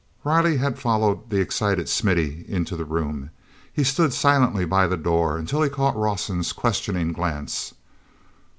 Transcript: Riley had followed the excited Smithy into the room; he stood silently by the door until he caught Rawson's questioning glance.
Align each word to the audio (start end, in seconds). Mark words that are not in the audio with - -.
Riley 0.23 0.57
had 0.57 0.79
followed 0.79 1.29
the 1.29 1.37
excited 1.39 1.87
Smithy 1.87 2.43
into 2.47 2.75
the 2.75 2.85
room; 2.85 3.29
he 3.71 3.83
stood 3.83 4.13
silently 4.13 4.65
by 4.65 4.87
the 4.87 4.97
door 4.97 5.37
until 5.37 5.61
he 5.61 5.69
caught 5.69 5.95
Rawson's 5.95 6.53
questioning 6.53 7.13
glance. 7.13 7.75